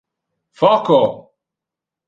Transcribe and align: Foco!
Foco! 0.59 0.99